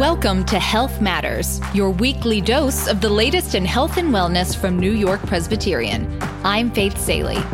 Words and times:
Welcome 0.00 0.46
to 0.46 0.58
Health 0.58 1.02
Matters, 1.02 1.60
your 1.74 1.90
weekly 1.90 2.40
dose 2.40 2.88
of 2.88 3.02
the 3.02 3.10
latest 3.10 3.54
in 3.54 3.66
health 3.66 3.98
and 3.98 4.14
wellness 4.14 4.56
from 4.56 4.78
New 4.78 4.92
York 4.92 5.20
Presbyterian. 5.26 6.18
I'm 6.42 6.70
Faith 6.70 6.96
Salie. 6.96 7.44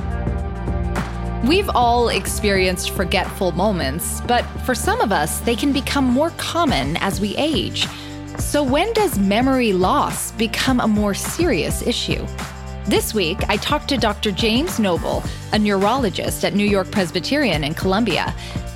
We've 1.49 1.69
all 1.71 2.09
experienced 2.09 2.91
forgetful 2.91 3.51
moments, 3.51 4.21
but 4.29 4.43
for 4.65 4.77
some 4.77 5.01
of 5.01 5.11
us, 5.11 5.41
they 5.41 5.57
can 5.57 5.73
become 5.73 6.05
more 6.05 6.31
common 6.37 6.97
as 6.99 7.21
we 7.21 7.35
age. 7.37 7.89
So, 8.39 8.63
when 8.63 8.93
does 8.93 9.19
memory 9.19 9.73
loss 9.73 10.31
become 10.31 10.79
a 10.79 10.87
more 10.87 11.15
serious 11.15 11.83
issue? 11.83 12.25
This 12.85 13.13
week, 13.13 13.39
I 13.49 13.57
talked 13.57 13.89
to 13.89 13.97
Dr. 13.97 14.31
James 14.31 14.79
Noble, 14.79 15.25
a 15.53 15.59
neurologist 15.59 16.45
at 16.45 16.55
New 16.55 16.65
York 16.65 16.93
Presbyterian 16.93 17.65
in 17.65 17.75
Columbia. 17.75 18.33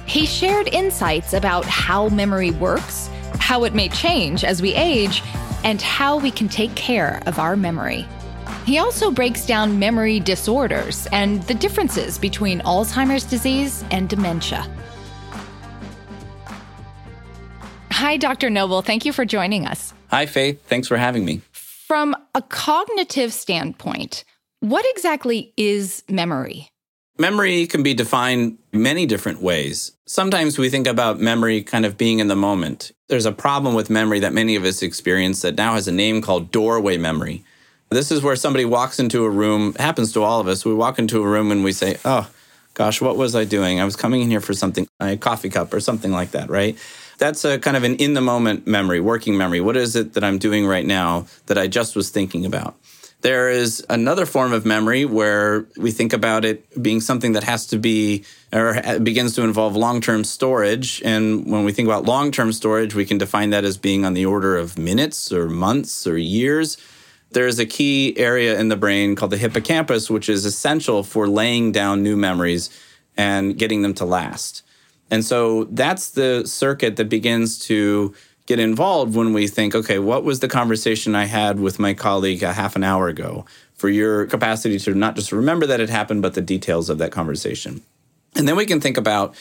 He 0.06 0.26
shared 0.26 0.66
insights 0.66 1.34
about 1.34 1.64
how 1.66 2.08
memory 2.08 2.50
works 2.50 3.08
how 3.50 3.64
it 3.64 3.74
may 3.74 3.88
change 3.88 4.44
as 4.44 4.62
we 4.62 4.72
age, 4.76 5.24
and 5.64 5.82
how 5.82 6.16
we 6.16 6.30
can 6.30 6.48
take 6.48 6.72
care 6.76 7.20
of 7.26 7.40
our 7.40 7.56
memory. 7.56 8.06
He 8.64 8.78
also 8.78 9.10
breaks 9.10 9.44
down 9.44 9.76
memory 9.76 10.20
disorders 10.20 11.08
and 11.10 11.42
the 11.48 11.54
differences 11.54 12.16
between 12.16 12.60
Alzheimer's 12.60 13.24
disease 13.24 13.84
and 13.90 14.08
dementia. 14.08 14.64
Hi, 17.90 18.16
Dr. 18.18 18.50
Noble. 18.50 18.82
Thank 18.82 19.04
you 19.04 19.12
for 19.12 19.24
joining 19.24 19.66
us. 19.66 19.94
Hi, 20.10 20.26
Faith. 20.26 20.64
Thanks 20.68 20.86
for 20.86 20.96
having 20.96 21.24
me. 21.24 21.40
From 21.50 22.14
a 22.36 22.42
cognitive 22.42 23.32
standpoint, 23.32 24.22
what 24.60 24.84
exactly 24.94 25.52
is 25.56 26.04
memory? 26.08 26.70
Memory 27.20 27.66
can 27.66 27.82
be 27.82 27.92
defined 27.92 28.56
many 28.72 29.04
different 29.04 29.42
ways. 29.42 29.92
Sometimes 30.06 30.56
we 30.56 30.70
think 30.70 30.86
about 30.86 31.20
memory 31.20 31.62
kind 31.62 31.84
of 31.84 31.98
being 31.98 32.18
in 32.18 32.28
the 32.28 32.34
moment. 32.34 32.92
There's 33.08 33.26
a 33.26 33.30
problem 33.30 33.74
with 33.74 33.90
memory 33.90 34.20
that 34.20 34.32
many 34.32 34.56
of 34.56 34.64
us 34.64 34.80
experience 34.80 35.42
that 35.42 35.54
now 35.54 35.74
has 35.74 35.86
a 35.86 35.92
name 35.92 36.22
called 36.22 36.50
doorway 36.50 36.96
memory. 36.96 37.44
This 37.90 38.10
is 38.10 38.22
where 38.22 38.36
somebody 38.36 38.64
walks 38.64 38.98
into 38.98 39.26
a 39.26 39.28
room, 39.28 39.74
happens 39.74 40.14
to 40.14 40.22
all 40.22 40.40
of 40.40 40.48
us. 40.48 40.64
We 40.64 40.72
walk 40.72 40.98
into 40.98 41.22
a 41.22 41.28
room 41.28 41.52
and 41.52 41.62
we 41.62 41.72
say, 41.72 41.98
Oh, 42.06 42.26
gosh, 42.72 43.02
what 43.02 43.18
was 43.18 43.36
I 43.36 43.44
doing? 43.44 43.82
I 43.82 43.84
was 43.84 43.96
coming 43.96 44.22
in 44.22 44.30
here 44.30 44.40
for 44.40 44.54
something, 44.54 44.88
a 44.98 45.18
coffee 45.18 45.50
cup 45.50 45.74
or 45.74 45.80
something 45.80 46.12
like 46.12 46.30
that, 46.30 46.48
right? 46.48 46.78
That's 47.18 47.44
a 47.44 47.58
kind 47.58 47.76
of 47.76 47.84
an 47.84 47.96
in 47.96 48.14
the 48.14 48.22
moment 48.22 48.66
memory, 48.66 48.98
working 48.98 49.36
memory. 49.36 49.60
What 49.60 49.76
is 49.76 49.94
it 49.94 50.14
that 50.14 50.24
I'm 50.24 50.38
doing 50.38 50.66
right 50.66 50.86
now 50.86 51.26
that 51.48 51.58
I 51.58 51.66
just 51.66 51.94
was 51.94 52.08
thinking 52.08 52.46
about? 52.46 52.76
There 53.22 53.50
is 53.50 53.84
another 53.90 54.24
form 54.24 54.52
of 54.52 54.64
memory 54.64 55.04
where 55.04 55.66
we 55.76 55.90
think 55.90 56.14
about 56.14 56.44
it 56.44 56.82
being 56.82 57.02
something 57.02 57.32
that 57.32 57.44
has 57.44 57.66
to 57.66 57.78
be 57.78 58.24
or 58.50 58.80
begins 59.00 59.34
to 59.34 59.42
involve 59.42 59.76
long 59.76 60.00
term 60.00 60.24
storage. 60.24 61.02
And 61.04 61.50
when 61.50 61.64
we 61.64 61.72
think 61.72 61.86
about 61.86 62.06
long 62.06 62.32
term 62.32 62.52
storage, 62.52 62.94
we 62.94 63.04
can 63.04 63.18
define 63.18 63.50
that 63.50 63.64
as 63.64 63.76
being 63.76 64.04
on 64.04 64.14
the 64.14 64.24
order 64.24 64.56
of 64.56 64.78
minutes 64.78 65.32
or 65.32 65.48
months 65.48 66.06
or 66.06 66.16
years. 66.16 66.78
There's 67.32 67.58
a 67.58 67.66
key 67.66 68.16
area 68.16 68.58
in 68.58 68.68
the 68.68 68.76
brain 68.76 69.14
called 69.14 69.32
the 69.32 69.36
hippocampus, 69.36 70.10
which 70.10 70.28
is 70.28 70.44
essential 70.44 71.02
for 71.02 71.28
laying 71.28 71.72
down 71.72 72.02
new 72.02 72.16
memories 72.16 72.70
and 73.16 73.56
getting 73.56 73.82
them 73.82 73.94
to 73.94 74.04
last. 74.04 74.62
And 75.10 75.24
so 75.24 75.64
that's 75.64 76.10
the 76.10 76.46
circuit 76.46 76.96
that 76.96 77.08
begins 77.08 77.58
to 77.66 78.14
get 78.50 78.58
involved 78.58 79.14
when 79.14 79.32
we 79.32 79.46
think, 79.46 79.76
okay, 79.76 80.00
what 80.00 80.24
was 80.24 80.40
the 80.40 80.48
conversation 80.48 81.14
I 81.14 81.26
had 81.26 81.60
with 81.60 81.78
my 81.78 81.94
colleague 81.94 82.42
a 82.42 82.52
half 82.52 82.74
an 82.74 82.82
hour 82.82 83.06
ago? 83.06 83.46
For 83.76 83.88
your 83.88 84.26
capacity 84.26 84.76
to 84.80 84.92
not 84.92 85.14
just 85.14 85.30
remember 85.30 85.66
that 85.66 85.78
it 85.78 85.88
happened, 85.88 86.20
but 86.20 86.34
the 86.34 86.40
details 86.40 86.90
of 86.90 86.98
that 86.98 87.12
conversation. 87.12 87.82
And 88.34 88.48
then 88.48 88.56
we 88.56 88.66
can 88.66 88.80
think 88.80 88.96
about 88.96 89.36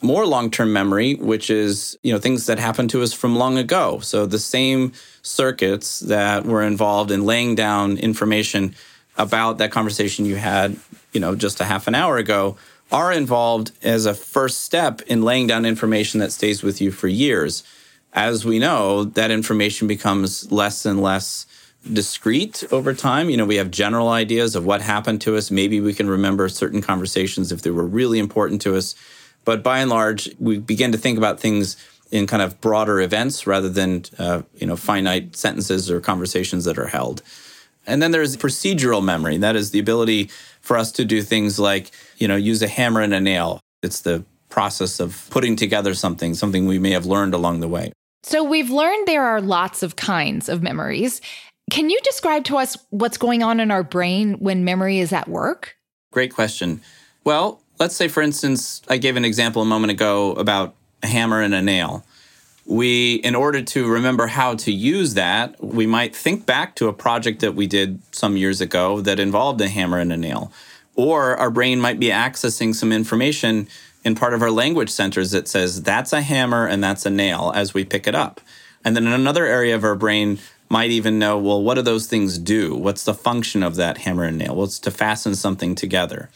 more 0.00 0.24
long-term 0.26 0.72
memory, 0.72 1.16
which 1.16 1.50
is, 1.50 1.98
you 2.04 2.12
know, 2.12 2.20
things 2.20 2.46
that 2.46 2.60
happened 2.60 2.90
to 2.90 3.02
us 3.02 3.12
from 3.12 3.34
long 3.34 3.58
ago. 3.58 3.98
So 3.98 4.26
the 4.26 4.38
same 4.38 4.92
circuits 5.22 5.98
that 5.98 6.46
were 6.46 6.62
involved 6.62 7.10
in 7.10 7.26
laying 7.26 7.56
down 7.56 7.98
information 7.98 8.76
about 9.18 9.58
that 9.58 9.72
conversation 9.72 10.24
you 10.24 10.36
had, 10.36 10.76
you 11.12 11.18
know, 11.18 11.34
just 11.34 11.60
a 11.60 11.64
half 11.64 11.88
an 11.88 11.96
hour 11.96 12.16
ago 12.16 12.56
are 12.92 13.12
involved 13.12 13.72
as 13.82 14.06
a 14.06 14.14
first 14.14 14.60
step 14.60 15.02
in 15.08 15.22
laying 15.22 15.48
down 15.48 15.66
information 15.66 16.20
that 16.20 16.30
stays 16.30 16.62
with 16.62 16.80
you 16.80 16.92
for 16.92 17.08
years 17.08 17.64
as 18.12 18.44
we 18.44 18.58
know, 18.58 19.04
that 19.04 19.30
information 19.30 19.88
becomes 19.88 20.50
less 20.52 20.84
and 20.84 21.00
less 21.00 21.46
discrete 21.90 22.64
over 22.70 22.94
time. 22.94 23.30
You 23.30 23.36
know, 23.36 23.46
we 23.46 23.56
have 23.56 23.70
general 23.70 24.08
ideas 24.08 24.54
of 24.54 24.64
what 24.64 24.82
happened 24.82 25.20
to 25.22 25.36
us. 25.36 25.50
Maybe 25.50 25.80
we 25.80 25.94
can 25.94 26.08
remember 26.08 26.48
certain 26.48 26.80
conversations 26.80 27.50
if 27.50 27.62
they 27.62 27.70
were 27.70 27.86
really 27.86 28.18
important 28.18 28.62
to 28.62 28.76
us. 28.76 28.94
But 29.44 29.62
by 29.62 29.78
and 29.78 29.90
large, 29.90 30.30
we 30.38 30.58
begin 30.58 30.92
to 30.92 30.98
think 30.98 31.18
about 31.18 31.40
things 31.40 31.76
in 32.12 32.26
kind 32.26 32.42
of 32.42 32.60
broader 32.60 33.00
events 33.00 33.46
rather 33.46 33.68
than, 33.68 34.04
uh, 34.18 34.42
you 34.54 34.66
know, 34.66 34.76
finite 34.76 35.34
sentences 35.34 35.90
or 35.90 36.00
conversations 36.00 36.64
that 36.66 36.78
are 36.78 36.86
held. 36.86 37.22
And 37.86 38.00
then 38.00 38.12
there's 38.12 38.36
procedural 38.36 39.02
memory. 39.02 39.38
That 39.38 39.56
is 39.56 39.72
the 39.72 39.80
ability 39.80 40.30
for 40.60 40.76
us 40.76 40.92
to 40.92 41.04
do 41.04 41.22
things 41.22 41.58
like, 41.58 41.90
you 42.18 42.28
know, 42.28 42.36
use 42.36 42.62
a 42.62 42.68
hammer 42.68 43.00
and 43.00 43.14
a 43.14 43.20
nail. 43.20 43.60
It's 43.82 44.00
the 44.00 44.24
process 44.50 45.00
of 45.00 45.26
putting 45.30 45.56
together 45.56 45.94
something, 45.94 46.34
something 46.34 46.66
we 46.66 46.78
may 46.78 46.90
have 46.90 47.06
learned 47.06 47.34
along 47.34 47.60
the 47.60 47.68
way. 47.68 47.92
So 48.22 48.44
we've 48.44 48.70
learned 48.70 49.08
there 49.08 49.24
are 49.24 49.40
lots 49.40 49.82
of 49.82 49.96
kinds 49.96 50.48
of 50.48 50.62
memories. 50.62 51.20
Can 51.70 51.90
you 51.90 51.98
describe 52.04 52.44
to 52.44 52.58
us 52.58 52.76
what's 52.90 53.18
going 53.18 53.42
on 53.42 53.58
in 53.58 53.70
our 53.70 53.82
brain 53.82 54.34
when 54.34 54.64
memory 54.64 54.98
is 54.98 55.12
at 55.12 55.28
work? 55.28 55.76
Great 56.12 56.32
question. 56.32 56.80
Well, 57.24 57.60
let's 57.80 57.96
say, 57.96 58.08
for 58.08 58.22
instance, 58.22 58.82
I 58.88 58.98
gave 58.98 59.16
an 59.16 59.24
example 59.24 59.62
a 59.62 59.66
moment 59.66 59.90
ago 59.90 60.32
about 60.34 60.74
a 61.02 61.08
hammer 61.08 61.40
and 61.40 61.54
a 61.54 61.62
nail. 61.62 62.04
We, 62.64 63.14
in 63.16 63.34
order 63.34 63.60
to 63.60 63.88
remember 63.88 64.28
how 64.28 64.54
to 64.54 64.72
use 64.72 65.14
that, 65.14 65.62
we 65.62 65.86
might 65.86 66.14
think 66.14 66.46
back 66.46 66.76
to 66.76 66.88
a 66.88 66.92
project 66.92 67.40
that 67.40 67.56
we 67.56 67.66
did 67.66 68.00
some 68.12 68.36
years 68.36 68.60
ago 68.60 69.00
that 69.00 69.18
involved 69.18 69.60
a 69.60 69.68
hammer 69.68 69.98
and 69.98 70.12
a 70.12 70.16
nail. 70.16 70.52
Or 70.94 71.36
our 71.38 71.50
brain 71.50 71.80
might 71.80 71.98
be 71.98 72.08
accessing 72.08 72.74
some 72.74 72.92
information 72.92 73.66
in 74.04 74.14
part 74.14 74.34
of 74.34 74.42
our 74.42 74.50
language 74.50 74.90
centers 74.90 75.30
that 75.30 75.48
says 75.48 75.82
that's 75.82 76.12
a 76.12 76.22
hammer 76.22 76.66
and 76.66 76.82
that's 76.82 77.06
a 77.06 77.10
nail 77.10 77.52
as 77.54 77.74
we 77.74 77.84
pick 77.84 78.06
it 78.06 78.14
up. 78.14 78.40
And 78.84 78.96
then 78.96 79.06
in 79.06 79.12
another 79.12 79.46
area 79.46 79.74
of 79.74 79.84
our 79.84 79.94
brain 79.94 80.38
might 80.68 80.90
even 80.90 81.18
know, 81.18 81.38
well, 81.38 81.62
what 81.62 81.74
do 81.74 81.82
those 81.82 82.06
things 82.06 82.38
do? 82.38 82.74
What's 82.74 83.04
the 83.04 83.14
function 83.14 83.62
of 83.62 83.76
that 83.76 83.98
hammer 83.98 84.24
and 84.24 84.38
nail? 84.38 84.56
Well, 84.56 84.64
it's 84.64 84.78
to 84.80 84.90
fasten 84.90 85.34
something 85.34 85.74
together. 85.74 86.30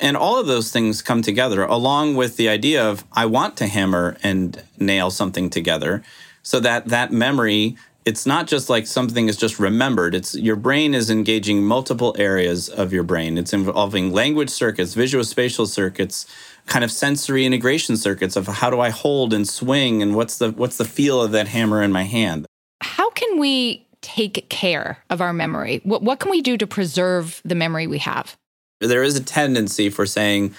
And 0.00 0.16
all 0.16 0.38
of 0.38 0.46
those 0.46 0.72
things 0.72 1.02
come 1.02 1.22
together 1.22 1.62
along 1.62 2.16
with 2.16 2.36
the 2.36 2.48
idea 2.48 2.82
of 2.82 3.04
I 3.12 3.26
want 3.26 3.56
to 3.58 3.66
hammer 3.66 4.16
and 4.22 4.62
nail 4.78 5.10
something 5.10 5.50
together 5.50 6.02
so 6.42 6.58
that 6.60 6.86
that 6.86 7.12
memory 7.12 7.76
it's 8.04 8.26
not 8.26 8.48
just 8.48 8.68
like 8.68 8.84
something 8.86 9.28
is 9.28 9.36
just 9.36 9.60
remembered 9.60 10.14
it's 10.14 10.34
your 10.34 10.56
brain 10.56 10.92
is 10.92 11.08
engaging 11.08 11.62
multiple 11.62 12.16
areas 12.18 12.68
of 12.68 12.92
your 12.92 13.04
brain 13.04 13.38
it's 13.38 13.52
involving 13.52 14.12
language 14.12 14.50
circuits 14.50 14.96
visuospatial 14.96 15.68
circuits 15.68 16.26
kind 16.66 16.84
of 16.84 16.90
sensory 16.90 17.44
integration 17.44 17.96
circuits 17.96 18.36
of 18.36 18.46
how 18.46 18.70
do 18.70 18.80
I 18.80 18.90
hold 18.90 19.32
and 19.32 19.48
swing 19.48 20.02
and 20.02 20.14
what's 20.14 20.38
the 20.38 20.50
what's 20.52 20.76
the 20.76 20.84
feel 20.84 21.20
of 21.20 21.32
that 21.32 21.48
hammer 21.48 21.82
in 21.82 21.92
my 21.92 22.04
hand. 22.04 22.46
How 22.80 23.10
can 23.10 23.38
we 23.38 23.86
take 24.00 24.48
care 24.48 24.98
of 25.10 25.20
our 25.20 25.32
memory? 25.32 25.80
What 25.84 26.02
what 26.02 26.20
can 26.20 26.30
we 26.30 26.40
do 26.40 26.56
to 26.56 26.66
preserve 26.66 27.40
the 27.44 27.54
memory 27.54 27.86
we 27.86 27.98
have? 27.98 28.36
There 28.80 29.02
is 29.02 29.16
a 29.16 29.22
tendency 29.22 29.90
for 29.90 30.06
saying 30.06 30.54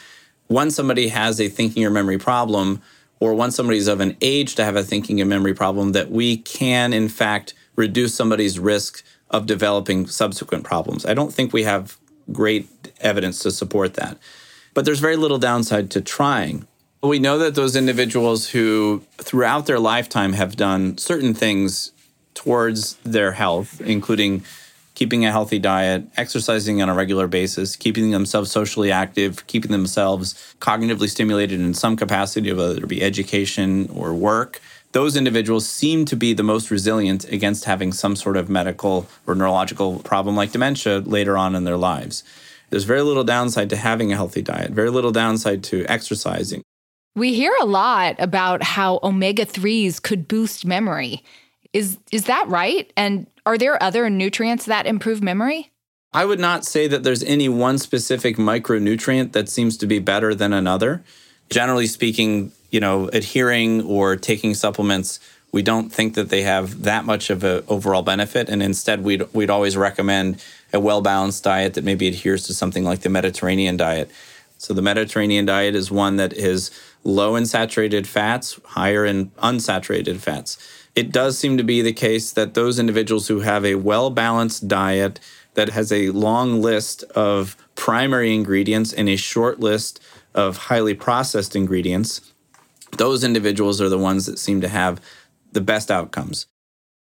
once 0.50 0.76
somebody 0.76 1.08
has 1.10 1.40
a 1.40 1.50
thinking 1.50 1.84
or 1.86 1.90
memory 1.90 2.18
problem 2.18 2.82
or 3.20 3.34
once 3.34 3.56
somebody's 3.56 3.88
of 3.88 4.00
an 4.00 4.18
age 4.22 4.56
to 4.56 4.66
have 4.66 4.76
a 4.76 4.84
thinking 4.84 5.22
and 5.22 5.30
memory 5.30 5.54
problem 5.54 5.94
that 5.94 6.12
we 6.12 6.38
can 6.38 6.94
in 6.94 7.10
fact 7.10 7.54
reduce 7.76 8.14
somebody's 8.14 8.60
risk 8.60 9.04
of 9.30 9.46
developing 9.46 10.06
subsequent 10.06 10.64
problems. 10.64 11.06
I 11.06 11.14
don't 11.14 11.34
think 11.34 11.54
we 11.54 11.64
have 11.64 11.98
great 12.32 12.68
evidence 13.02 13.40
to 13.40 13.52
support 13.52 13.96
that 13.96 14.18
but 14.74 14.86
there's 14.86 15.00
very 15.00 15.16
little 15.16 15.38
downside 15.38 15.90
to 15.92 16.02
trying. 16.02 16.68
We 17.02 17.20
know 17.20 17.38
that 17.40 17.56
those 17.56 17.76
individuals 17.76 18.50
who, 18.50 19.04
throughout 19.18 19.66
their 19.66 19.80
lifetime, 19.80 20.34
have 20.34 20.56
done 20.56 20.98
certain 20.98 21.34
things 21.34 21.92
towards 22.34 22.96
their 23.04 23.34
health, 23.34 23.82
including 23.82 24.44
keeping 24.96 25.26
a 25.26 25.32
healthy 25.32 25.60
diet, 25.60 26.06
exercising 26.18 26.82
on 26.82 26.88
a 26.88 26.94
regular 26.94 27.28
basis, 27.28 27.76
keeping 27.76 28.12
themselves 28.12 28.52
socially 28.52 28.92
active, 28.92 29.46
keeping 29.48 29.72
themselves 29.72 30.56
cognitively 30.60 31.10
stimulated 31.10 31.60
in 31.60 31.74
some 31.74 31.98
capacity, 31.98 32.54
whether 32.54 32.78
it 32.78 32.88
be 32.88 33.02
education 33.02 33.90
or 33.94 34.14
work, 34.14 34.62
those 34.94 35.18
individuals 35.18 35.68
seem 35.68 36.06
to 36.06 36.16
be 36.16 36.34
the 36.34 36.44
most 36.44 36.70
resilient 36.70 37.26
against 37.26 37.66
having 37.66 37.92
some 37.92 38.16
sort 38.16 38.38
of 38.38 38.48
medical 38.48 39.08
or 39.26 39.34
neurological 39.34 40.00
problem 40.00 40.36
like 40.36 40.52
dementia 40.52 41.00
later 41.00 41.36
on 41.36 41.56
in 41.56 41.64
their 41.64 41.78
lives. 41.78 42.24
There's 42.74 42.86
very 42.86 43.04
little 43.04 43.24
downside 43.24 43.70
to 43.70 43.76
having 43.76 44.12
a 44.12 44.16
healthy 44.16 44.42
diet, 44.42 44.72
very 44.72 44.90
little 44.90 45.12
downside 45.12 45.64
to 45.66 45.86
exercising. 45.86 46.64
We 47.16 47.36
hear 47.36 47.54
a 47.62 47.66
lot 47.66 48.16
about 48.18 48.64
how 48.64 49.00
omega 49.04 49.46
3s 49.46 50.02
could 50.02 50.28
boost 50.28 50.66
memory. 50.66 51.24
Is, 51.72 52.00
is 52.12 52.26
that 52.26 52.48
right? 52.48 52.92
And 52.98 53.28
are 53.46 53.60
there 53.60 53.82
other 53.84 54.10
nutrients 54.10 54.66
that 54.66 54.88
improve 54.88 55.22
memory? 55.22 55.72
I 56.14 56.26
would 56.26 56.40
not 56.40 56.66
say 56.66 56.88
that 56.88 57.04
there's 57.04 57.22
any 57.22 57.48
one 57.48 57.78
specific 57.78 58.38
micronutrient 58.38 59.34
that 59.34 59.50
seems 59.50 59.78
to 59.78 59.86
be 59.86 60.00
better 60.00 60.34
than 60.34 60.52
another. 60.52 61.04
Generally 61.52 61.86
speaking, 61.86 62.54
you 62.72 62.80
know, 62.80 63.08
adhering 63.10 63.84
or 63.84 64.16
taking 64.16 64.56
supplements 64.56 65.20
We 65.52 65.62
don't 65.62 65.92
think 65.92 66.16
that 66.16 66.30
they 66.30 66.42
have 66.42 66.82
that 66.82 67.06
much 67.06 67.30
of 67.30 67.44
an 67.44 67.64
overall 67.68 68.02
benefit. 68.02 68.50
And 68.50 68.64
instead, 68.64 69.04
we'd, 69.04 69.32
we'd 69.34 69.52
always 69.52 69.78
recommend 69.78 70.44
a 70.74 70.80
well 70.80 71.02
balanced 71.02 71.44
diet 71.44 71.76
that 71.76 71.84
maybe 71.84 72.08
adheres 72.08 72.44
to 72.48 72.54
something 72.54 72.84
like 72.84 73.02
the 73.02 73.10
Mediterranean 73.10 73.78
diet. 73.78 74.10
So, 74.58 74.74
the 74.74 74.82
Mediterranean 74.82 75.46
diet 75.46 75.76
is 75.76 75.92
one 75.92 76.18
that 76.18 76.34
is 76.34 76.72
low 77.04 77.36
in 77.36 77.46
saturated 77.46 78.08
fats, 78.08 78.60
higher 78.66 79.06
in 79.06 79.30
unsaturated 79.32 80.18
fats. 80.20 80.58
It 80.96 81.12
does 81.12 81.38
seem 81.38 81.58
to 81.58 81.64
be 81.64 81.82
the 81.82 81.94
case 81.94 82.32
that 82.32 82.54
those 82.54 82.80
individuals 82.80 83.28
who 83.28 83.42
have 83.42 83.66
a 83.66 83.76
well 83.76 84.10
balanced 84.10 84.68
diet 84.68 85.20
that 85.56 85.70
has 85.70 85.92
a 85.92 86.10
long 86.10 86.62
list 86.62 87.04
of 87.16 87.56
primary 87.76 88.34
ingredients 88.34 88.94
and 88.94 89.08
a 89.08 89.16
short 89.16 89.60
list 89.60 90.00
of 90.34 90.58
highly 90.58 90.94
processed 90.94 91.56
ingredients, 91.56 92.34
those 92.98 93.24
individuals 93.24 93.82
are 93.82 93.90
the 93.90 93.98
ones 93.98 94.26
that 94.26 94.40
seem 94.40 94.62
to 94.62 94.68
have 94.68 95.02
the 95.52 95.62
best 95.62 95.92
outcomes. 95.92 96.48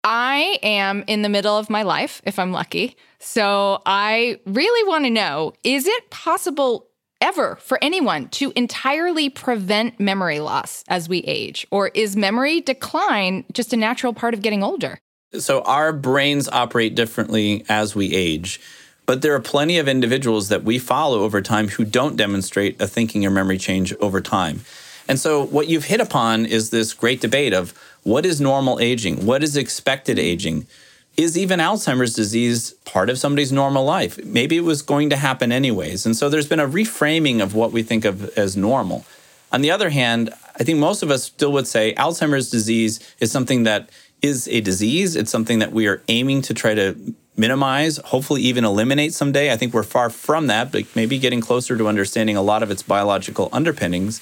I 0.02 0.58
am 0.62 1.04
in 1.06 1.22
the 1.22 1.30
middle 1.30 1.56
of 1.56 1.70
my 1.70 1.82
life, 1.82 2.20
if 2.24 2.38
I'm 2.38 2.52
lucky. 2.52 2.96
So 3.24 3.80
I 3.86 4.38
really 4.44 4.86
want 4.86 5.06
to 5.06 5.10
know 5.10 5.54
is 5.64 5.86
it 5.86 6.10
possible 6.10 6.88
ever 7.22 7.56
for 7.56 7.78
anyone 7.80 8.28
to 8.28 8.52
entirely 8.54 9.30
prevent 9.30 9.98
memory 9.98 10.40
loss 10.40 10.84
as 10.88 11.08
we 11.08 11.20
age? 11.20 11.66
Or 11.70 11.88
is 11.88 12.16
memory 12.16 12.60
decline 12.60 13.46
just 13.50 13.72
a 13.72 13.78
natural 13.78 14.12
part 14.12 14.34
of 14.34 14.42
getting 14.42 14.62
older? 14.62 14.98
So 15.38 15.62
our 15.62 15.90
brains 15.92 16.50
operate 16.50 16.94
differently 16.94 17.64
as 17.66 17.94
we 17.96 18.14
age. 18.14 18.60
But 19.06 19.22
there 19.22 19.34
are 19.34 19.40
plenty 19.40 19.78
of 19.78 19.88
individuals 19.88 20.50
that 20.50 20.62
we 20.62 20.78
follow 20.78 21.20
over 21.20 21.40
time 21.40 21.68
who 21.68 21.84
don't 21.86 22.16
demonstrate 22.16 22.78
a 22.80 22.86
thinking 22.86 23.24
or 23.24 23.30
memory 23.30 23.58
change 23.58 23.94
over 23.94 24.20
time. 24.20 24.60
And 25.08 25.18
so, 25.18 25.44
what 25.44 25.68
you've 25.68 25.84
hit 25.84 26.00
upon 26.00 26.46
is 26.46 26.70
this 26.70 26.94
great 26.94 27.20
debate 27.20 27.52
of 27.52 27.72
what 28.02 28.24
is 28.24 28.40
normal 28.40 28.80
aging? 28.80 29.26
What 29.26 29.42
is 29.42 29.56
expected 29.56 30.18
aging? 30.18 30.66
Is 31.16 31.38
even 31.38 31.60
Alzheimer's 31.60 32.14
disease 32.14 32.72
part 32.84 33.08
of 33.08 33.18
somebody's 33.18 33.52
normal 33.52 33.84
life? 33.84 34.22
Maybe 34.24 34.56
it 34.56 34.64
was 34.64 34.82
going 34.82 35.10
to 35.10 35.16
happen 35.16 35.52
anyways. 35.52 36.06
And 36.06 36.16
so, 36.16 36.28
there's 36.28 36.48
been 36.48 36.60
a 36.60 36.66
reframing 36.66 37.40
of 37.40 37.54
what 37.54 37.70
we 37.70 37.84
think 37.84 38.04
of 38.04 38.36
as 38.36 38.56
normal. 38.56 39.04
On 39.52 39.60
the 39.60 39.70
other 39.70 39.90
hand, 39.90 40.30
I 40.58 40.64
think 40.64 40.80
most 40.80 41.04
of 41.04 41.12
us 41.12 41.22
still 41.24 41.52
would 41.52 41.68
say 41.68 41.94
Alzheimer's 41.94 42.50
disease 42.50 42.98
is 43.20 43.30
something 43.30 43.62
that 43.62 43.90
is 44.22 44.48
a 44.48 44.60
disease. 44.60 45.14
It's 45.14 45.30
something 45.30 45.60
that 45.60 45.70
we 45.70 45.86
are 45.86 46.02
aiming 46.08 46.42
to 46.42 46.54
try 46.54 46.74
to 46.74 47.14
minimize, 47.36 47.98
hopefully 47.98 48.42
even 48.42 48.64
eliminate 48.64 49.14
someday. 49.14 49.52
I 49.52 49.56
think 49.56 49.72
we're 49.72 49.82
far 49.84 50.10
from 50.10 50.48
that, 50.48 50.72
but 50.72 50.84
maybe 50.96 51.18
getting 51.18 51.40
closer 51.40 51.76
to 51.76 51.86
understanding 51.86 52.36
a 52.36 52.42
lot 52.42 52.62
of 52.62 52.70
its 52.70 52.82
biological 52.82 53.48
underpinnings. 53.52 54.20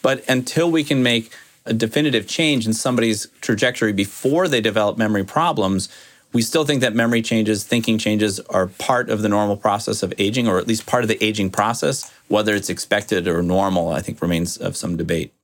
But 0.00 0.26
until 0.28 0.70
we 0.70 0.84
can 0.84 1.02
make 1.02 1.30
a 1.66 1.74
definitive 1.74 2.26
change 2.26 2.66
in 2.66 2.72
somebody's 2.72 3.26
trajectory 3.40 3.92
before 3.92 4.48
they 4.48 4.60
develop 4.60 4.96
memory 4.96 5.24
problems, 5.24 5.88
we 6.32 6.42
still 6.42 6.64
think 6.64 6.80
that 6.80 6.94
memory 6.94 7.22
changes, 7.22 7.64
thinking 7.64 7.98
changes 7.98 8.38
are 8.40 8.68
part 8.68 9.10
of 9.10 9.22
the 9.22 9.28
normal 9.28 9.56
process 9.56 10.02
of 10.02 10.14
aging, 10.18 10.46
or 10.46 10.58
at 10.58 10.68
least 10.68 10.86
part 10.86 11.02
of 11.02 11.08
the 11.08 11.22
aging 11.24 11.50
process. 11.50 12.10
Whether 12.28 12.54
it's 12.54 12.70
expected 12.70 13.26
or 13.26 13.42
normal, 13.42 13.90
I 13.90 14.00
think 14.00 14.22
remains 14.22 14.56
of 14.56 14.76
some 14.76 14.96
debate. 14.96 15.34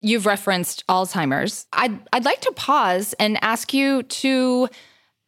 You've 0.00 0.26
referenced 0.26 0.86
Alzheimer's. 0.86 1.66
I'd, 1.72 1.98
I'd 2.12 2.24
like 2.24 2.40
to 2.42 2.52
pause 2.52 3.14
and 3.18 3.38
ask 3.42 3.72
you 3.72 4.02
to 4.02 4.68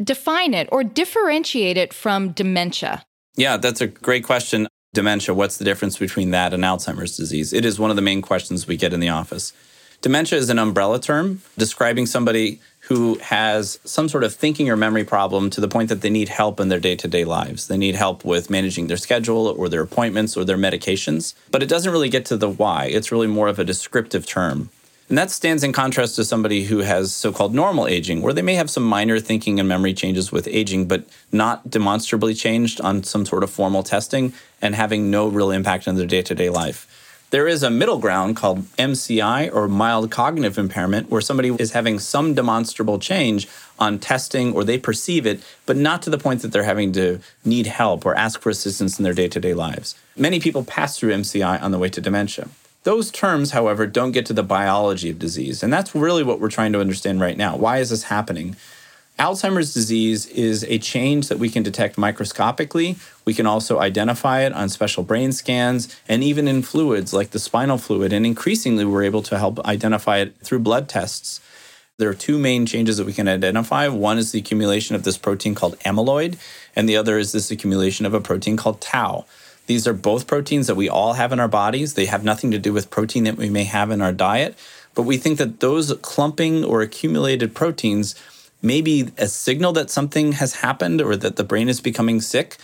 define 0.03 0.53
it 0.53 0.69
or 0.71 0.85
differentiate 0.85 1.77
it 1.77 1.95
from 1.95 2.33
dementia. 2.33 3.03
Yeah, 3.37 3.57
that's 3.57 3.81
a 3.81 3.87
great 3.87 4.25
question. 4.25 4.67
Dementia, 4.93 5.35
what's 5.35 5.59
the 5.59 5.65
difference 5.65 5.99
between 5.99 6.31
that 6.31 6.53
and 6.53 6.63
Alzheimer's 6.63 7.17
disease? 7.17 7.53
It 7.53 7.65
is 7.65 7.79
one 7.79 7.91
of 7.91 7.97
the 7.97 8.03
main 8.03 8.23
questions 8.23 8.67
we 8.67 8.77
get 8.77 8.93
in 8.93 9.01
the 9.01 9.09
office. 9.09 9.53
Dementia 10.03 10.39
is 10.39 10.51
an 10.51 10.59
umbrella 10.59 11.01
term 11.01 11.43
describing 11.57 12.07
somebody 12.07 12.61
who 12.87 13.19
has 13.19 13.81
some 13.85 14.09
sort 14.09 14.23
of 14.23 14.35
thinking 14.35 14.71
or 14.71 14.77
memory 14.77 15.05
problem 15.05 15.51
to 15.51 15.61
the 15.61 15.69
point 15.69 15.89
that 15.89 16.03
they 16.03 16.11
need 16.11 16.29
help 16.29 16.61
in 16.61 16.69
their 16.69 16.79
day 16.79 16.95
to 16.95 17.09
day 17.09 17.25
lives. 17.25 17.67
They 17.67 17.77
need 17.77 17.97
help 17.97 18.25
with 18.25 18.49
managing 18.49 18.87
their 18.87 18.97
schedule 18.97 19.49
or 19.49 19.69
their 19.69 19.83
appointments 19.83 20.37
or 20.37 20.45
their 20.45 20.57
medications. 20.57 21.35
But 21.51 21.65
it 21.65 21.69
doesn't 21.69 21.91
really 21.91 22.09
get 22.09 22.25
to 22.27 22.37
the 22.37 22.49
why, 22.49 22.87
it's 22.87 23.11
really 23.11 23.27
more 23.27 23.49
of 23.49 23.59
a 23.59 23.65
descriptive 23.65 24.25
term. 24.25 24.71
And 25.09 25.19
that 25.19 25.31
stands 25.31 25.63
in 25.63 25.73
contrast 25.73 26.17
to 26.17 26.25
somebody 26.25 26.65
who 26.65 26.79
has 26.79 27.15
so 27.15 27.33
called 27.33 27.55
normal 27.55 27.87
aging, 27.87 28.23
where 28.23 28.33
they 28.33 28.43
may 28.43 28.55
have 28.55 28.71
some 28.71 28.83
minor 28.83 29.21
thinking 29.21 29.61
and 29.61 29.69
memory 29.69 29.95
changes 29.95 30.33
with 30.33 30.49
aging, 30.49 30.89
but 30.89 31.05
not 31.31 31.71
demonstrably 31.71 32.35
changed 32.35 32.81
on 32.81 33.05
some 33.05 33.25
sort 33.25 33.45
of 33.45 33.51
formal 33.51 33.85
testing 33.85 34.33
and 34.61 34.75
having 34.75 35.11
no 35.11 35.29
real 35.29 35.53
impact 35.53 35.87
on 35.87 35.95
their 35.95 36.07
day 36.07 36.23
to 36.23 36.35
day 36.35 36.51
life. 36.51 37.06
There 37.37 37.47
is 37.47 37.63
a 37.63 37.69
middle 37.69 37.99
ground 37.99 38.35
called 38.35 38.63
MCI 38.79 39.55
or 39.55 39.69
mild 39.69 40.11
cognitive 40.11 40.57
impairment, 40.57 41.11
where 41.11 41.21
somebody 41.21 41.51
is 41.59 41.73
having 41.73 41.99
some 41.99 42.33
demonstrable 42.33 42.99
change 42.99 43.47
on 43.79 43.99
testing 43.99 44.55
or 44.55 44.65
they 44.65 44.79
perceive 44.79 45.27
it, 45.27 45.43
but 45.67 45.77
not 45.77 46.01
to 46.01 46.09
the 46.09 46.17
point 46.17 46.41
that 46.41 46.51
they're 46.51 46.63
having 46.63 46.93
to 46.93 47.21
need 47.45 47.67
help 47.67 48.07
or 48.07 48.15
ask 48.15 48.41
for 48.41 48.49
assistance 48.49 48.99
in 48.99 49.03
their 49.03 49.13
day 49.13 49.29
to 49.29 49.39
day 49.39 49.53
lives. 49.53 49.97
Many 50.17 50.41
people 50.41 50.65
pass 50.65 50.99
through 50.99 51.13
MCI 51.13 51.61
on 51.61 51.73
the 51.73 51.79
way 51.79 51.91
to 51.91 52.01
dementia. 52.01 52.49
Those 52.85 53.11
terms, 53.11 53.51
however, 53.51 53.87
don't 53.87 54.13
get 54.13 54.25
to 54.27 54.33
the 54.33 54.43
biology 54.43 55.11
of 55.11 55.19
disease. 55.19 55.63
And 55.63 55.71
that's 55.71 55.95
really 55.95 56.23
what 56.23 56.41
we're 56.41 56.49
trying 56.49 56.73
to 56.73 56.81
understand 56.81 57.21
right 57.21 57.37
now. 57.37 57.55
Why 57.55 57.81
is 57.81 57.91
this 57.91 58.05
happening? 58.05 58.57
Alzheimer's 59.19 59.73
disease 59.73 60.27
is 60.27 60.63
a 60.65 60.79
change 60.79 61.29
that 61.29 61.39
we 61.39 61.49
can 61.49 61.63
detect 61.63 61.97
microscopically. 61.97 62.97
We 63.25 63.33
can 63.33 63.47
also 63.47 63.79
identify 63.79 64.43
it 64.43 64.53
on 64.53 64.69
special 64.69 65.03
brain 65.03 65.33
scans 65.33 65.95
and 66.07 66.23
even 66.23 66.47
in 66.47 66.61
fluids 66.61 67.15
like 67.15 67.31
the 67.31 67.39
spinal 67.39 67.79
fluid. 67.79 68.13
And 68.13 68.27
increasingly, 68.27 68.85
we're 68.85 69.05
able 69.05 69.23
to 69.23 69.39
help 69.39 69.65
identify 69.65 70.19
it 70.19 70.37
through 70.41 70.59
blood 70.59 70.87
tests. 70.87 71.41
There 71.97 72.11
are 72.11 72.15
two 72.15 72.39
main 72.39 72.67
changes 72.67 72.99
that 72.99 73.07
we 73.07 73.15
can 73.15 73.27
identify. 73.27 73.89
One 73.89 74.19
is 74.19 74.33
the 74.33 74.39
accumulation 74.39 74.95
of 74.95 75.05
this 75.05 75.17
protein 75.17 75.55
called 75.55 75.79
amyloid, 75.79 76.37
and 76.75 76.87
the 76.87 76.99
other 76.99 77.17
is 77.17 77.33
this 77.33 77.51
accumulation 77.51 78.05
of 78.05 78.13
a 78.13 78.21
protein 78.21 78.59
called 78.59 78.83
tau. 78.83 79.25
These 79.67 79.87
are 79.87 79.95
both 79.95 80.27
proteins 80.27 80.67
that 80.67 80.75
we 80.75 80.91
all 80.91 81.15
have 81.15 81.33
in 81.33 81.41
our 81.41 81.49
bodies. 81.49 81.95
They 81.95 82.05
have 82.05 82.23
nothing 82.23 82.51
to 82.51 82.59
do 82.59 82.75
with 82.75 82.91
protein 82.91 83.25
that 83.25 83.39
we 83.39 83.49
may 83.49 83.65
have 83.65 83.91
in 83.91 84.03
our 84.03 84.13
diet, 84.13 84.59
but 84.95 85.03
we 85.03 85.17
think 85.17 85.39
that 85.39 85.61
those 85.61 85.95
clumping 86.03 86.63
or 86.63 86.83
accumulated 86.83 87.55
proteins 87.55 88.15
maybe 88.63 89.13
a 89.19 89.29
signal 89.29 89.73
that 89.75 89.91
something 89.91 90.33
has 90.33 90.57
happened 90.57 91.01
or 91.01 91.17
that 91.17 91.37
the 91.37 91.45
brain 91.45 91.69
is 91.69 91.81
becoming 91.81 92.21
sick. 92.21 92.57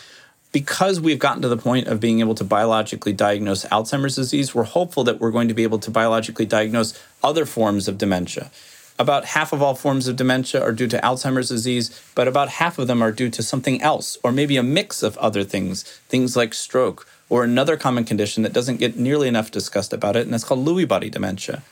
Because 0.50 1.00
we've 1.00 1.18
gotten 1.18 1.40
to 1.42 1.48
the 1.48 1.56
point 1.56 1.86
of 1.86 1.98
being 1.98 2.20
able 2.20 2.34
to 2.34 2.44
biologically 2.44 3.14
diagnose 3.14 3.64
Alzheimer's 3.66 4.16
disease, 4.16 4.54
we're 4.54 4.64
hopeful 4.64 5.02
that 5.04 5.18
we're 5.18 5.30
going 5.30 5.48
to 5.48 5.54
be 5.54 5.62
able 5.62 5.78
to 5.78 5.90
biologically 5.90 6.44
diagnose 6.44 7.00
other 7.22 7.46
forms 7.46 7.88
of 7.88 7.96
dementia. 7.96 8.50
About 8.98 9.24
half 9.24 9.54
of 9.54 9.62
all 9.62 9.74
forms 9.74 10.06
of 10.06 10.16
dementia 10.16 10.62
are 10.62 10.72
due 10.72 10.86
to 10.88 10.98
Alzheimer's 10.98 11.48
disease, 11.48 11.98
but 12.14 12.28
about 12.28 12.50
half 12.50 12.78
of 12.78 12.86
them 12.86 13.02
are 13.02 13.12
due 13.12 13.30
to 13.30 13.42
something 13.42 13.80
else, 13.80 14.18
or 14.22 14.30
maybe 14.30 14.58
a 14.58 14.62
mix 14.62 15.02
of 15.02 15.16
other 15.16 15.42
things, 15.42 15.82
things 15.82 16.36
like 16.36 16.52
stroke, 16.52 17.08
or 17.30 17.42
another 17.42 17.78
common 17.78 18.04
condition 18.04 18.42
that 18.42 18.52
doesn't 18.52 18.76
get 18.76 18.98
nearly 18.98 19.28
enough 19.28 19.50
discussed 19.50 19.94
about 19.94 20.16
it, 20.16 20.24
and 20.24 20.34
that's 20.34 20.44
called 20.44 20.66
Lewy 20.66 20.86
body 20.86 21.08
dementia. 21.08 21.62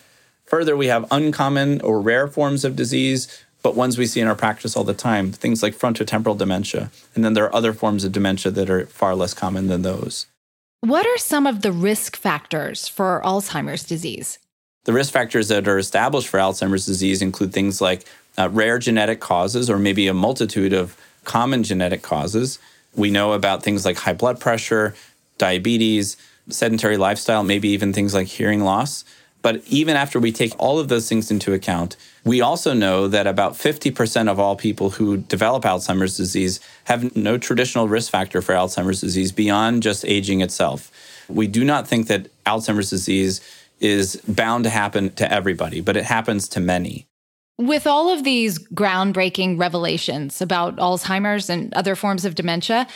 Further, 0.46 0.74
we 0.74 0.86
have 0.86 1.06
uncommon 1.10 1.82
or 1.82 2.00
rare 2.00 2.26
forms 2.26 2.64
of 2.64 2.74
disease 2.74 3.44
but 3.62 3.74
ones 3.74 3.98
we 3.98 4.06
see 4.06 4.20
in 4.20 4.28
our 4.28 4.34
practice 4.34 4.76
all 4.76 4.84
the 4.84 4.94
time, 4.94 5.32
things 5.32 5.62
like 5.62 5.74
frontotemporal 5.74 6.38
dementia. 6.38 6.90
And 7.14 7.24
then 7.24 7.34
there 7.34 7.44
are 7.44 7.54
other 7.54 7.72
forms 7.72 8.04
of 8.04 8.12
dementia 8.12 8.50
that 8.52 8.70
are 8.70 8.86
far 8.86 9.14
less 9.14 9.34
common 9.34 9.66
than 9.66 9.82
those. 9.82 10.26
What 10.80 11.06
are 11.06 11.18
some 11.18 11.46
of 11.46 11.60
the 11.60 11.72
risk 11.72 12.16
factors 12.16 12.88
for 12.88 13.20
Alzheimer's 13.24 13.84
disease? 13.84 14.38
The 14.84 14.94
risk 14.94 15.12
factors 15.12 15.48
that 15.48 15.68
are 15.68 15.76
established 15.76 16.28
for 16.28 16.40
Alzheimer's 16.40 16.86
disease 16.86 17.20
include 17.20 17.52
things 17.52 17.82
like 17.82 18.06
uh, 18.38 18.48
rare 18.48 18.78
genetic 18.78 19.20
causes 19.20 19.68
or 19.68 19.78
maybe 19.78 20.08
a 20.08 20.14
multitude 20.14 20.72
of 20.72 20.96
common 21.24 21.62
genetic 21.62 22.00
causes. 22.00 22.58
We 22.94 23.10
know 23.10 23.34
about 23.34 23.62
things 23.62 23.84
like 23.84 23.98
high 23.98 24.14
blood 24.14 24.40
pressure, 24.40 24.94
diabetes, 25.36 26.16
sedentary 26.48 26.96
lifestyle, 26.96 27.44
maybe 27.44 27.68
even 27.68 27.92
things 27.92 28.14
like 28.14 28.26
hearing 28.26 28.62
loss. 28.62 29.04
But 29.42 29.62
even 29.66 29.96
after 29.96 30.20
we 30.20 30.32
take 30.32 30.52
all 30.58 30.78
of 30.78 30.88
those 30.88 31.08
things 31.08 31.30
into 31.30 31.52
account, 31.54 31.96
we 32.24 32.40
also 32.40 32.74
know 32.74 33.08
that 33.08 33.26
about 33.26 33.54
50% 33.54 34.28
of 34.28 34.38
all 34.38 34.54
people 34.54 34.90
who 34.90 35.18
develop 35.18 35.64
Alzheimer's 35.64 36.16
disease 36.16 36.60
have 36.84 37.16
no 37.16 37.38
traditional 37.38 37.88
risk 37.88 38.10
factor 38.10 38.42
for 38.42 38.54
Alzheimer's 38.54 39.00
disease 39.00 39.32
beyond 39.32 39.82
just 39.82 40.04
aging 40.04 40.42
itself. 40.42 40.90
We 41.28 41.46
do 41.46 41.64
not 41.64 41.88
think 41.88 42.08
that 42.08 42.28
Alzheimer's 42.44 42.90
disease 42.90 43.40
is 43.80 44.16
bound 44.28 44.64
to 44.64 44.70
happen 44.70 45.10
to 45.14 45.32
everybody, 45.32 45.80
but 45.80 45.96
it 45.96 46.04
happens 46.04 46.48
to 46.50 46.60
many. 46.60 47.06
With 47.56 47.86
all 47.86 48.10
of 48.10 48.24
these 48.24 48.58
groundbreaking 48.58 49.58
revelations 49.58 50.40
about 50.40 50.76
Alzheimer's 50.76 51.48
and 51.48 51.72
other 51.74 51.94
forms 51.94 52.24
of 52.24 52.34
dementia, 52.34 52.86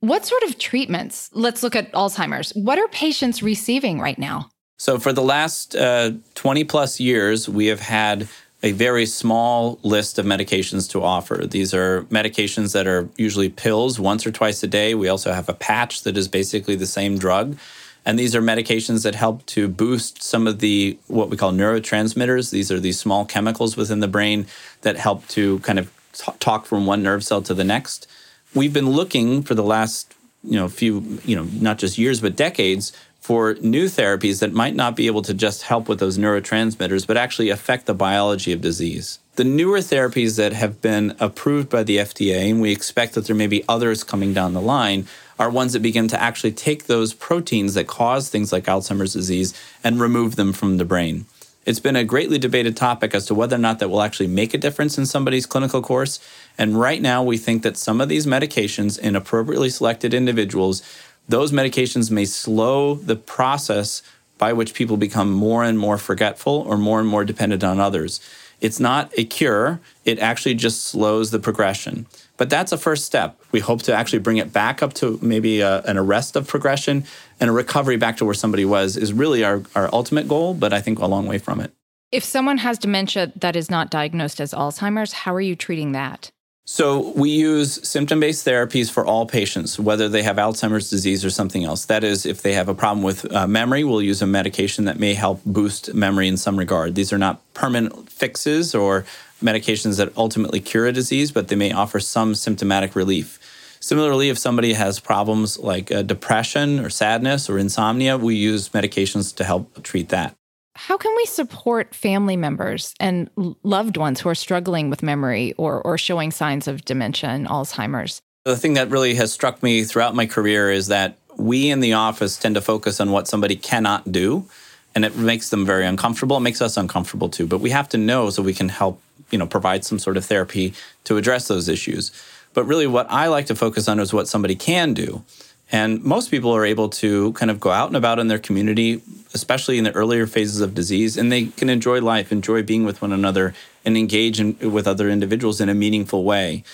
what 0.00 0.24
sort 0.24 0.42
of 0.44 0.58
treatments? 0.58 1.30
Let's 1.32 1.62
look 1.62 1.74
at 1.74 1.92
Alzheimer's. 1.92 2.52
What 2.52 2.78
are 2.78 2.88
patients 2.88 3.42
receiving 3.42 3.98
right 4.00 4.18
now? 4.18 4.50
So, 4.78 5.00
for 5.00 5.12
the 5.12 5.22
last 5.22 5.74
uh, 5.74 6.12
20 6.36 6.62
plus 6.64 7.00
years, 7.00 7.48
we 7.48 7.66
have 7.66 7.80
had 7.80 8.28
a 8.62 8.70
very 8.70 9.06
small 9.06 9.80
list 9.82 10.18
of 10.18 10.26
medications 10.26 10.88
to 10.90 11.02
offer. 11.02 11.46
These 11.46 11.74
are 11.74 12.04
medications 12.04 12.72
that 12.74 12.86
are 12.86 13.08
usually 13.16 13.48
pills 13.48 13.98
once 13.98 14.24
or 14.24 14.30
twice 14.30 14.62
a 14.62 14.68
day. 14.68 14.94
We 14.94 15.08
also 15.08 15.32
have 15.32 15.48
a 15.48 15.52
patch 15.52 16.02
that 16.02 16.16
is 16.16 16.28
basically 16.28 16.76
the 16.76 16.86
same 16.86 17.18
drug. 17.18 17.58
And 18.04 18.18
these 18.18 18.36
are 18.36 18.40
medications 18.40 19.02
that 19.02 19.16
help 19.16 19.44
to 19.46 19.68
boost 19.68 20.22
some 20.22 20.46
of 20.46 20.60
the 20.60 20.96
what 21.08 21.28
we 21.28 21.36
call 21.36 21.52
neurotransmitters. 21.52 22.50
These 22.50 22.70
are 22.70 22.80
these 22.80 23.00
small 23.00 23.24
chemicals 23.24 23.76
within 23.76 23.98
the 23.98 24.08
brain 24.08 24.46
that 24.82 24.96
help 24.96 25.26
to 25.28 25.58
kind 25.60 25.80
of 25.80 25.92
t- 26.12 26.32
talk 26.38 26.66
from 26.66 26.86
one 26.86 27.02
nerve 27.02 27.24
cell 27.24 27.42
to 27.42 27.54
the 27.54 27.64
next. 27.64 28.06
We've 28.54 28.72
been 28.72 28.90
looking 28.90 29.42
for 29.42 29.54
the 29.54 29.64
last 29.64 30.14
you 30.44 30.56
know 30.56 30.68
few 30.68 31.18
you 31.24 31.34
know 31.36 31.44
not 31.52 31.78
just 31.78 31.98
years 31.98 32.20
but 32.20 32.36
decades 32.36 32.92
for 33.28 33.56
new 33.60 33.84
therapies 33.84 34.40
that 34.40 34.54
might 34.54 34.74
not 34.74 34.96
be 34.96 35.06
able 35.06 35.20
to 35.20 35.34
just 35.34 35.64
help 35.64 35.86
with 35.86 36.00
those 36.00 36.16
neurotransmitters 36.16 37.06
but 37.06 37.18
actually 37.18 37.50
affect 37.50 37.84
the 37.84 37.92
biology 37.92 38.54
of 38.54 38.62
disease. 38.62 39.18
The 39.36 39.44
newer 39.44 39.80
therapies 39.80 40.38
that 40.38 40.54
have 40.54 40.80
been 40.80 41.14
approved 41.20 41.68
by 41.68 41.82
the 41.82 41.98
FDA 41.98 42.50
and 42.50 42.62
we 42.62 42.72
expect 42.72 43.12
that 43.12 43.26
there 43.26 43.36
may 43.36 43.46
be 43.46 43.62
others 43.68 44.02
coming 44.02 44.32
down 44.32 44.54
the 44.54 44.62
line 44.62 45.06
are 45.38 45.50
ones 45.50 45.74
that 45.74 45.80
begin 45.80 46.08
to 46.08 46.18
actually 46.18 46.52
take 46.52 46.86
those 46.86 47.12
proteins 47.12 47.74
that 47.74 47.86
cause 47.86 48.30
things 48.30 48.50
like 48.50 48.64
Alzheimer's 48.64 49.12
disease 49.12 49.52
and 49.84 50.00
remove 50.00 50.36
them 50.36 50.54
from 50.54 50.78
the 50.78 50.86
brain. 50.86 51.26
It's 51.68 51.80
been 51.80 51.96
a 51.96 52.04
greatly 52.04 52.38
debated 52.38 52.78
topic 52.78 53.14
as 53.14 53.26
to 53.26 53.34
whether 53.34 53.56
or 53.56 53.58
not 53.58 53.78
that 53.80 53.90
will 53.90 54.00
actually 54.00 54.28
make 54.28 54.54
a 54.54 54.58
difference 54.58 54.96
in 54.96 55.04
somebody's 55.04 55.44
clinical 55.44 55.82
course. 55.82 56.18
And 56.56 56.80
right 56.80 57.02
now, 57.02 57.22
we 57.22 57.36
think 57.36 57.62
that 57.62 57.76
some 57.76 58.00
of 58.00 58.08
these 58.08 58.24
medications 58.24 58.98
in 58.98 59.14
appropriately 59.14 59.68
selected 59.68 60.14
individuals, 60.14 60.82
those 61.28 61.52
medications 61.52 62.10
may 62.10 62.24
slow 62.24 62.94
the 62.94 63.16
process 63.16 64.02
by 64.38 64.52
which 64.52 64.74
people 64.74 64.96
become 64.96 65.30
more 65.30 65.64
and 65.64 65.78
more 65.78 65.98
forgetful 65.98 66.64
or 66.66 66.78
more 66.78 67.00
and 67.00 67.08
more 67.08 67.24
dependent 67.24 67.62
on 67.62 67.80
others. 67.80 68.20
It's 68.60 68.80
not 68.80 69.12
a 69.16 69.24
cure, 69.24 69.80
it 70.04 70.18
actually 70.18 70.54
just 70.54 70.84
slows 70.84 71.30
the 71.30 71.38
progression. 71.38 72.06
But 72.36 72.50
that's 72.50 72.72
a 72.72 72.78
first 72.78 73.04
step. 73.04 73.40
We 73.52 73.60
hope 73.60 73.82
to 73.82 73.94
actually 73.94 74.20
bring 74.20 74.38
it 74.38 74.52
back 74.52 74.82
up 74.82 74.94
to 74.94 75.18
maybe 75.22 75.60
a, 75.60 75.80
an 75.82 75.96
arrest 75.96 76.34
of 76.34 76.46
progression 76.46 77.04
and 77.40 77.50
a 77.50 77.52
recovery 77.52 77.96
back 77.96 78.16
to 78.18 78.24
where 78.24 78.34
somebody 78.34 78.64
was 78.64 78.96
is 78.96 79.12
really 79.12 79.44
our, 79.44 79.62
our 79.74 79.88
ultimate 79.92 80.28
goal, 80.28 80.54
but 80.54 80.72
I 80.72 80.80
think 80.80 80.98
a 80.98 81.06
long 81.06 81.26
way 81.26 81.38
from 81.38 81.60
it. 81.60 81.72
If 82.10 82.24
someone 82.24 82.58
has 82.58 82.78
dementia 82.78 83.32
that 83.36 83.54
is 83.54 83.70
not 83.70 83.90
diagnosed 83.90 84.40
as 84.40 84.54
Alzheimer's, 84.54 85.12
how 85.12 85.34
are 85.34 85.40
you 85.40 85.54
treating 85.54 85.92
that? 85.92 86.30
So, 86.70 87.12
we 87.16 87.30
use 87.30 87.80
symptom 87.88 88.20
based 88.20 88.46
therapies 88.46 88.90
for 88.90 89.06
all 89.06 89.24
patients, 89.24 89.80
whether 89.80 90.06
they 90.06 90.22
have 90.22 90.36
Alzheimer's 90.36 90.90
disease 90.90 91.24
or 91.24 91.30
something 91.30 91.64
else. 91.64 91.86
That 91.86 92.04
is, 92.04 92.26
if 92.26 92.42
they 92.42 92.52
have 92.52 92.68
a 92.68 92.74
problem 92.74 93.02
with 93.02 93.32
uh, 93.32 93.46
memory, 93.46 93.84
we'll 93.84 94.02
use 94.02 94.20
a 94.20 94.26
medication 94.26 94.84
that 94.84 94.98
may 94.98 95.14
help 95.14 95.40
boost 95.46 95.94
memory 95.94 96.28
in 96.28 96.36
some 96.36 96.58
regard. 96.58 96.94
These 96.94 97.10
are 97.10 97.16
not 97.16 97.40
permanent 97.54 98.10
fixes 98.10 98.74
or 98.74 99.06
medications 99.42 99.96
that 99.96 100.14
ultimately 100.14 100.60
cure 100.60 100.84
a 100.84 100.92
disease, 100.92 101.32
but 101.32 101.48
they 101.48 101.56
may 101.56 101.72
offer 101.72 102.00
some 102.00 102.34
symptomatic 102.34 102.94
relief. 102.94 103.38
Similarly, 103.80 104.28
if 104.28 104.36
somebody 104.36 104.74
has 104.74 105.00
problems 105.00 105.58
like 105.58 105.90
uh, 105.90 106.02
depression 106.02 106.80
or 106.80 106.90
sadness 106.90 107.48
or 107.48 107.58
insomnia, 107.58 108.18
we 108.18 108.34
use 108.34 108.68
medications 108.68 109.34
to 109.36 109.44
help 109.44 109.82
treat 109.82 110.10
that. 110.10 110.37
How 110.78 110.96
can 110.96 111.12
we 111.16 111.26
support 111.26 111.92
family 111.92 112.36
members 112.36 112.94
and 113.00 113.28
loved 113.64 113.96
ones 113.96 114.20
who 114.20 114.28
are 114.28 114.34
struggling 114.36 114.90
with 114.90 115.02
memory 115.02 115.52
or, 115.58 115.82
or 115.82 115.98
showing 115.98 116.30
signs 116.30 116.68
of 116.68 116.84
dementia 116.84 117.30
and 117.30 117.48
Alzheimer's? 117.48 118.22
The 118.44 118.56
thing 118.56 118.74
that 118.74 118.88
really 118.88 119.16
has 119.16 119.32
struck 119.32 119.60
me 119.60 119.82
throughout 119.82 120.14
my 120.14 120.24
career 120.24 120.70
is 120.70 120.86
that 120.86 121.18
we 121.36 121.68
in 121.68 121.80
the 121.80 121.94
office 121.94 122.36
tend 122.36 122.54
to 122.54 122.60
focus 122.60 123.00
on 123.00 123.10
what 123.10 123.26
somebody 123.26 123.56
cannot 123.56 124.12
do, 124.12 124.46
and 124.94 125.04
it 125.04 125.16
makes 125.16 125.50
them 125.50 125.66
very 125.66 125.84
uncomfortable. 125.84 126.36
It 126.36 126.42
makes 126.42 126.62
us 126.62 126.76
uncomfortable 126.76 127.28
too, 127.28 127.48
but 127.48 127.58
we 127.58 127.70
have 127.70 127.88
to 127.88 127.98
know 127.98 128.30
so 128.30 128.40
we 128.40 128.54
can 128.54 128.68
help 128.68 129.02
you 129.32 129.38
know 129.38 129.48
provide 129.48 129.84
some 129.84 129.98
sort 129.98 130.16
of 130.16 130.24
therapy 130.24 130.74
to 131.04 131.16
address 131.16 131.48
those 131.48 131.68
issues. 131.68 132.12
But 132.54 132.64
really, 132.64 132.86
what 132.86 133.10
I 133.10 133.26
like 133.26 133.46
to 133.46 133.56
focus 133.56 133.88
on 133.88 133.98
is 133.98 134.12
what 134.12 134.28
somebody 134.28 134.54
can 134.54 134.94
do. 134.94 135.24
And 135.70 136.02
most 136.02 136.30
people 136.30 136.50
are 136.52 136.64
able 136.64 136.88
to 136.88 137.32
kind 137.34 137.50
of 137.50 137.60
go 137.60 137.70
out 137.70 137.88
and 137.88 137.96
about 137.96 138.18
in 138.18 138.28
their 138.28 138.38
community, 138.38 139.02
especially 139.34 139.76
in 139.76 139.84
the 139.84 139.92
earlier 139.92 140.26
phases 140.26 140.60
of 140.60 140.74
disease, 140.74 141.16
and 141.16 141.30
they 141.30 141.46
can 141.46 141.68
enjoy 141.68 142.00
life, 142.00 142.32
enjoy 142.32 142.62
being 142.62 142.84
with 142.84 143.02
one 143.02 143.12
another, 143.12 143.54
and 143.84 143.96
engage 143.96 144.40
in, 144.40 144.56
with 144.72 144.86
other 144.86 145.10
individuals 145.10 145.60
in 145.60 145.68
a 145.68 145.74
meaningful 145.74 146.24
way. 146.24 146.64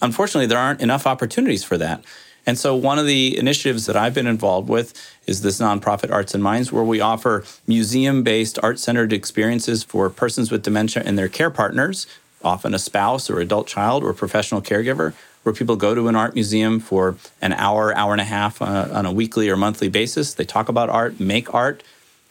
Unfortunately, 0.00 0.46
there 0.46 0.58
aren't 0.58 0.80
enough 0.80 1.06
opportunities 1.06 1.62
for 1.62 1.76
that. 1.76 2.02
And 2.46 2.58
so, 2.58 2.74
one 2.74 2.98
of 2.98 3.04
the 3.04 3.36
initiatives 3.36 3.84
that 3.84 3.96
I've 3.96 4.14
been 4.14 4.26
involved 4.26 4.70
with 4.70 4.94
is 5.26 5.42
this 5.42 5.60
nonprofit 5.60 6.10
Arts 6.10 6.32
and 6.32 6.42
Minds, 6.42 6.72
where 6.72 6.84
we 6.84 6.98
offer 6.98 7.44
museum 7.66 8.22
based, 8.22 8.58
art 8.62 8.78
centered 8.78 9.12
experiences 9.12 9.82
for 9.82 10.08
persons 10.08 10.50
with 10.50 10.62
dementia 10.62 11.02
and 11.04 11.18
their 11.18 11.28
care 11.28 11.50
partners, 11.50 12.06
often 12.42 12.72
a 12.72 12.78
spouse 12.78 13.28
or 13.28 13.40
adult 13.40 13.66
child 13.66 14.02
or 14.02 14.14
professional 14.14 14.62
caregiver, 14.62 15.12
where 15.42 15.52
people 15.52 15.76
go 15.76 15.94
to 15.94 16.08
an 16.08 16.16
art 16.16 16.34
museum 16.34 16.80
for 16.80 17.16
an 17.40 17.52
hour, 17.52 17.94
hour 17.96 18.12
and 18.12 18.20
a 18.20 18.24
half 18.24 18.60
uh, 18.60 18.88
on 18.92 19.06
a 19.06 19.12
weekly 19.12 19.48
or 19.48 19.56
monthly 19.56 19.88
basis. 19.88 20.34
They 20.34 20.44
talk 20.44 20.68
about 20.68 20.88
art, 20.90 21.18
make 21.20 21.52
art, 21.54 21.82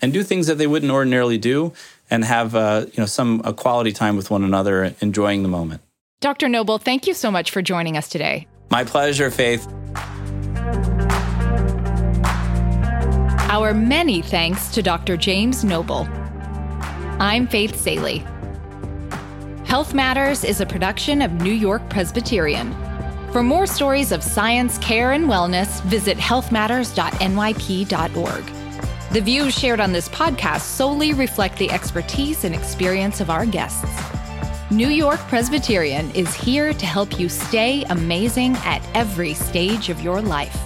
and 0.01 0.13
do 0.13 0.23
things 0.23 0.47
that 0.47 0.57
they 0.57 0.67
wouldn't 0.67 0.91
ordinarily 0.91 1.37
do, 1.37 1.73
and 2.09 2.23
have 2.23 2.55
uh, 2.55 2.85
you 2.87 2.99
know 2.99 3.05
some 3.05 3.41
a 3.43 3.53
quality 3.53 3.91
time 3.91 4.15
with 4.15 4.29
one 4.29 4.43
another, 4.43 4.95
enjoying 5.01 5.43
the 5.43 5.49
moment. 5.49 5.81
Dr. 6.19 6.49
Noble, 6.49 6.77
thank 6.77 7.07
you 7.07 7.13
so 7.13 7.29
much 7.29 7.51
for 7.51 7.61
joining 7.61 7.95
us 7.97 8.09
today. 8.09 8.47
My 8.69 8.83
pleasure, 8.83 9.29
Faith. 9.31 9.67
Our 13.49 13.73
many 13.73 14.21
thanks 14.21 14.69
to 14.69 14.81
Dr. 14.81 15.15
James 15.15 15.63
Noble. 15.63 16.07
I'm 17.19 17.47
Faith 17.47 17.75
Salie. 17.75 18.23
Health 19.65 19.93
Matters 19.93 20.43
is 20.43 20.61
a 20.61 20.65
production 20.65 21.21
of 21.21 21.31
New 21.33 21.51
York 21.51 21.87
Presbyterian. 21.89 22.86
For 23.37 23.43
more 23.43 23.67
stories 23.67 24.11
of 24.11 24.23
science, 24.23 24.79
care, 24.79 25.11
and 25.11 25.25
wellness, 25.25 25.79
visit 25.83 26.17
healthmatters.nyp.org. 26.17 28.45
The 29.13 29.21
views 29.21 29.53
shared 29.53 29.79
on 29.79 29.91
this 29.91 30.09
podcast 30.09 30.61
solely 30.61 31.13
reflect 31.13 31.59
the 31.59 31.69
expertise 31.69 32.45
and 32.45 32.55
experience 32.55 33.21
of 33.21 33.29
our 33.29 33.45
guests. 33.45 33.85
New 34.71 34.87
York 34.87 35.19
Presbyterian 35.27 36.09
is 36.15 36.33
here 36.33 36.73
to 36.73 36.85
help 36.87 37.19
you 37.19 37.29
stay 37.29 37.83
amazing 37.91 38.55
at 38.63 38.81
every 38.95 39.35
stage 39.35 39.89
of 39.89 40.01
your 40.01 40.19
life. 40.19 40.57